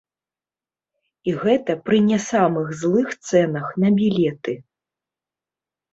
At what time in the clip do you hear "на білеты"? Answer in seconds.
3.85-4.53